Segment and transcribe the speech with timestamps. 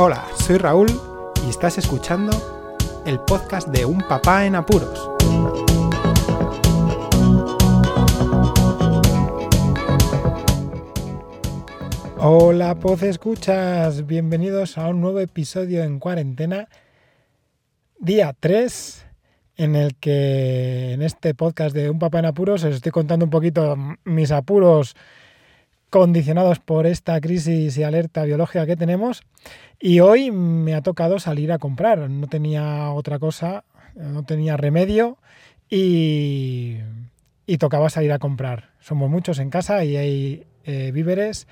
[0.00, 0.88] Hola, soy Raúl
[1.44, 2.30] y estás escuchando
[3.04, 5.10] el podcast de Un Papá en Apuros.
[12.18, 16.68] Hola, Poz Escuchas, bienvenidos a un nuevo episodio en cuarentena,
[17.98, 19.04] día 3,
[19.56, 23.30] en el que en este podcast de Un Papá en Apuros os estoy contando un
[23.30, 24.94] poquito mis apuros
[25.90, 29.22] condicionados por esta crisis y alerta biológica que tenemos.
[29.80, 32.10] Y hoy me ha tocado salir a comprar.
[32.10, 35.18] No tenía otra cosa, no tenía remedio
[35.70, 36.78] y,
[37.58, 38.70] tocaba salir a comprar.
[38.80, 41.46] Somos muchos en casa y hay eh, víveres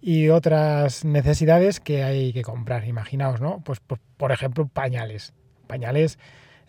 [0.00, 2.86] y otras necesidades que hay que comprar.
[2.86, 3.62] Imaginaos, ¿no?
[3.64, 5.32] Pues por, ejemplo, pañales.
[5.66, 6.18] Pañales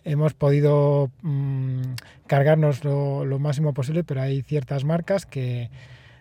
[0.04, 1.82] hemos podido mm,
[2.26, 5.70] cargarnos lo, lo máximo posible, pero hay ciertas marcas que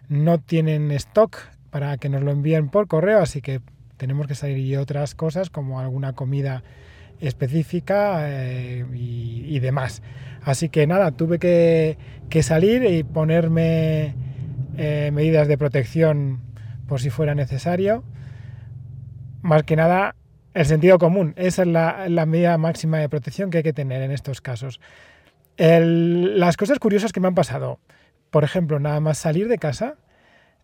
[0.09, 1.37] no tienen stock
[1.69, 3.61] para que nos lo envíen por correo, así que
[3.97, 6.63] tenemos que salir y otras cosas como alguna comida
[7.19, 10.01] específica eh, y, demás.
[10.41, 11.97] Así que nada, tuve que,
[12.41, 14.15] salir y ponerme
[14.77, 16.39] eh, medidas de protección
[16.87, 18.03] por si fuera necesario.
[19.41, 20.15] Más que nada,
[20.53, 21.33] el sentido común.
[21.35, 24.79] Esa es la, medida máxima de protección que hay que tener en estos casos.
[25.57, 27.79] las cosas curiosas que me han pasado.
[28.29, 29.95] Por ejemplo, nada más salir de casa,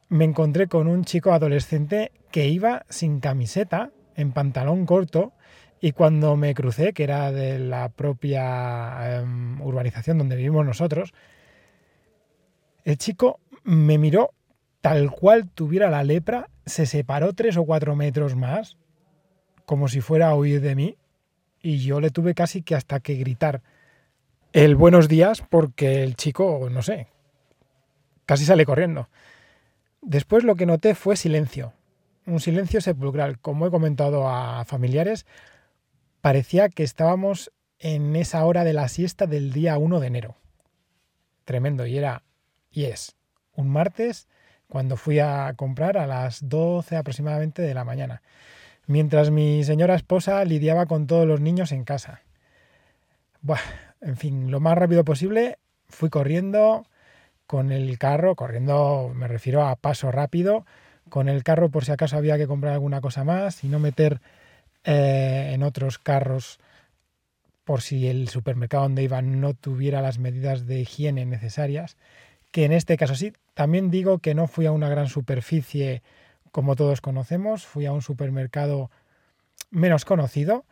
[0.09, 5.33] me encontré con un chico adolescente que iba sin camiseta, en pantalón corto,
[5.81, 11.13] y cuando me crucé, que era de la propia em, urbanización donde vivimos nosotros,
[12.83, 14.31] el chico me miró
[14.81, 18.77] tal cual tuviera la lepra, se separó tres o cuatro metros más,
[19.65, 20.97] como si fuera a huir de mí,
[21.61, 23.63] y yo le tuve casi que hasta que gritar
[24.53, 27.07] el buenos días porque el chico, no sé,
[28.25, 29.09] casi sale corriendo.
[30.01, 31.73] Después lo que noté fue silencio,
[32.25, 33.39] un silencio sepulcral.
[33.39, 35.25] Como he comentado a familiares,
[36.21, 40.35] parecía que estábamos en esa hora de la siesta del día 1 de enero.
[41.43, 42.23] Tremendo, y era,
[42.71, 43.15] y es,
[43.53, 44.27] un martes
[44.67, 48.21] cuando fui a comprar a las 12 aproximadamente de la mañana,
[48.87, 52.21] mientras mi señora esposa lidiaba con todos los niños en casa.
[53.41, 53.59] Buah,
[54.01, 56.87] en fin, lo más rápido posible, fui corriendo,
[57.47, 60.65] con el carro, corriendo me refiero a paso rápido,
[61.09, 64.21] con el carro por si acaso había que comprar alguna cosa más y no meter
[64.83, 66.59] eh, en otros carros
[67.63, 71.97] por si el supermercado donde iba no tuviera las medidas de higiene necesarias,
[72.51, 73.33] que en este caso sí.
[73.53, 76.03] También digo que no fui a una gran superficie
[76.51, 78.91] como todos conocemos, fui a un supermercado
[79.71, 80.65] menos conocido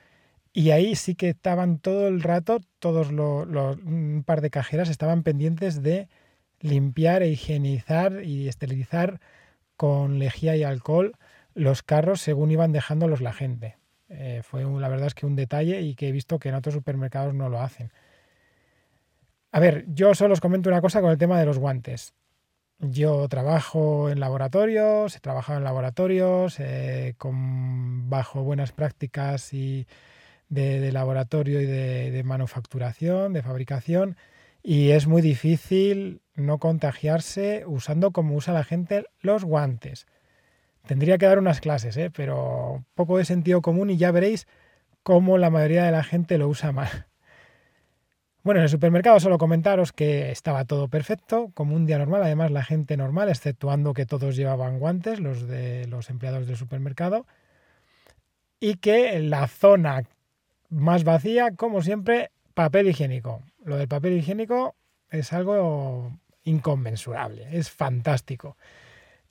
[0.53, 3.47] y ahí sí que estaban todo el rato, todos los,
[3.78, 6.07] un par de cajeras estaban pendientes de
[6.63, 9.19] limpiar e higienizar y esterilizar
[9.75, 11.13] con lejía y alcohol
[11.53, 13.78] los carros según iban dejándolos la gente.
[14.09, 16.73] Eh, fue la verdad es que un detalle y que he visto que en otros
[16.73, 17.91] supermercados no lo hacen.
[19.52, 22.13] A ver, yo solo os comento una cosa con el tema de los guantes.
[22.79, 29.85] Yo trabajo en laboratorios, he trabajado en laboratorios eh, con, bajo buenas prácticas y
[30.50, 34.18] de, laboratorio y de, de manufacturación, de fabricación,
[34.63, 40.07] y es muy difícil no contagiarse usando como usa la gente los guantes.
[40.88, 42.09] Tendría que dar unas clases, ¿eh?
[42.09, 44.47] pero poco de sentido común y ya veréis
[45.03, 47.07] cómo la mayoría de la gente lo usa mal.
[48.44, 52.52] Bueno, en el supermercado solo comentaros que estaba todo perfecto, como un día normal, además
[52.52, 57.25] la gente normal, exceptuando que todos llevaban guantes, los de los empleados del supermercado,
[58.59, 60.03] y que la zona
[60.68, 63.41] más vacía, como siempre, papel higiénico.
[63.66, 64.75] Lo del papel higiénico
[65.09, 66.12] es algo
[66.44, 68.57] inconmensurable, es fantástico.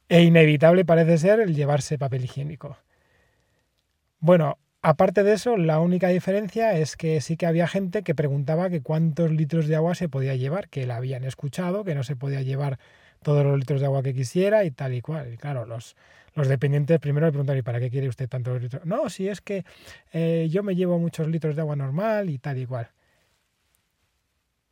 [0.09, 2.77] E inevitable parece ser el llevarse papel higiénico.
[4.21, 8.71] Bueno, aparte de eso, la única diferencia es que sí que había gente que preguntaba
[8.71, 12.17] que cuántos litros de agua se podía llevar, que la habían escuchado, que no se
[12.17, 12.79] podía llevar
[13.23, 15.33] todos los litros de agua que quisiera y tal y cual.
[15.33, 15.97] Y claro, los,
[16.35, 18.85] los dependientes primero le preguntan, ¿y para qué quiere usted tantos litros?
[18.85, 19.65] No, si es que
[20.13, 22.91] eh, yo me llevo muchos litros de agua normal y tal y cual.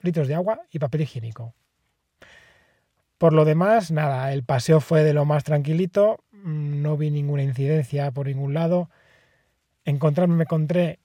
[0.00, 1.54] Litros de agua y papel higiénico.
[3.18, 7.42] Por lo demás, nada, el paseo fue de lo más tranquilito, mm, no vi ninguna
[7.42, 8.88] incidencia por ningún lado.
[9.84, 11.00] Encontrarme me encontré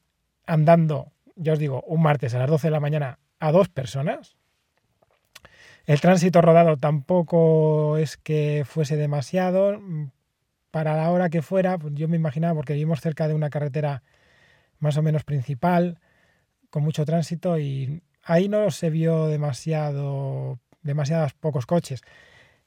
[0.45, 4.37] andando, ya os digo, un martes a las 12 de la mañana a dos personas.
[5.85, 9.79] El tránsito rodado tampoco es que fuese demasiado.
[10.71, 14.03] Para la hora que fuera, pues yo me imaginaba, porque vivimos cerca de una carretera
[14.79, 15.99] más o menos principal,
[16.69, 22.01] con mucho tránsito, y ahí no se vio demasiado demasiados pocos coches.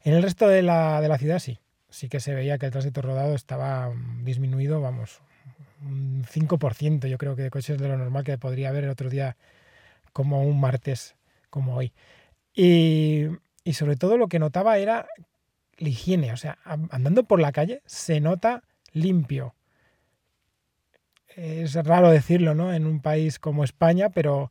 [0.00, 1.58] En el resto de la, ciudad sí.
[1.90, 5.20] sí que se veía que el tránsito rodado estaba disminuido, vamos,
[5.82, 9.10] un 5%, yo creo que de coches de lo normal que podría haber el otro
[9.10, 9.36] día
[10.12, 11.16] como un martes
[11.50, 11.92] como hoy.
[12.54, 13.26] Y,
[13.62, 15.06] y sobre todo lo que notaba era
[15.76, 18.62] la higiene, o sea, andando por la calle se nota
[18.92, 19.54] limpio.
[21.36, 22.72] Es raro decirlo, ¿no?
[22.72, 24.50] En un país como España, pero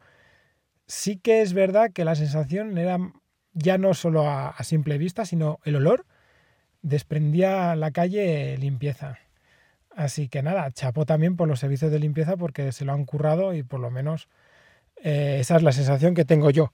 [0.87, 2.97] sí que es verdad que la sensación era
[3.53, 6.05] ya no solo a, simple vista, sino el olor
[6.81, 9.19] desprendía la calle limpieza.
[9.95, 13.53] Así que nada, chapó también por los servicios de limpieza porque se lo han currado
[13.53, 14.29] y por lo menos
[15.03, 16.71] eh, esa es la sensación que tengo yo.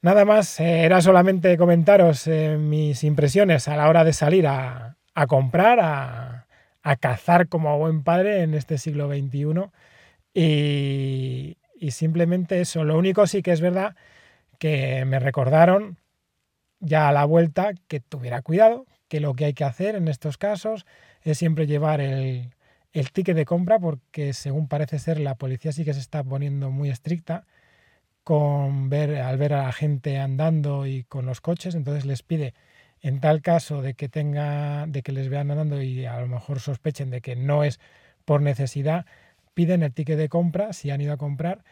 [0.00, 4.96] Nada más, eh, era solamente comentaros eh, mis impresiones a la hora de salir a,
[5.26, 6.46] comprar, a,
[6.82, 9.70] a, cazar como buen padre en este siglo XXI.
[10.34, 12.84] Y, y simplemente eso.
[12.84, 13.96] Lo único sí que es verdad
[14.58, 15.98] que me recordaron
[16.80, 20.38] ya a la vuelta que tuviera cuidado, que lo que hay que hacer en estos
[20.38, 20.86] casos
[21.22, 22.54] es siempre llevar el,
[22.92, 26.70] el ticket de compra porque según parece ser la policía sí que se está poniendo
[26.70, 27.46] muy estricta
[28.24, 32.54] con ver al ver a la gente andando y con los coches, entonces les pide
[33.00, 36.60] en tal caso de que tenga de que les vean andando y a lo mejor
[36.60, 37.80] sospechen de que no es
[38.24, 39.06] por necesidad,
[39.58, 41.64] piden el ticket de compra si han ido a comprar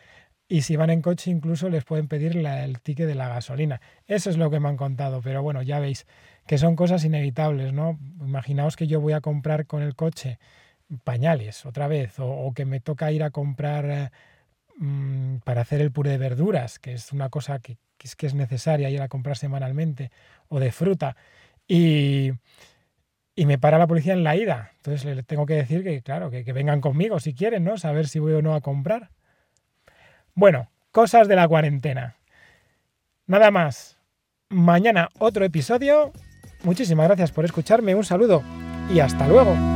[0.48, 3.80] y si van en coche incluso les pueden pedir el ticket de la gasolina.
[4.08, 6.04] Eso es lo que me han contado, pero bueno, ya veis
[6.48, 7.96] que son cosas inevitables, ¿no?
[8.20, 10.40] Imaginaos que yo voy a comprar con el coche
[11.04, 14.10] pañales otra vez o, que me toca ir a comprar
[14.78, 18.34] Mm, para hacer el puré de verduras, que es una cosa que, es, que es
[18.34, 20.10] necesaria ir a comprar semanalmente,
[20.48, 21.16] o de fruta,
[21.66, 22.32] y,
[23.36, 24.72] y me para la policía en la ida.
[24.78, 27.76] Entonces le tengo que decir que, claro, que, que vengan conmigo si quieren, ¿no?
[27.76, 29.10] Saber si voy o no a comprar.
[30.34, 32.16] Bueno, cosas de la cuarentena.
[33.26, 33.98] Nada más.
[34.48, 36.12] Mañana otro episodio.
[36.64, 37.94] Muchísimas gracias por escucharme.
[37.94, 38.42] Un saludo
[38.92, 39.75] y hasta luego.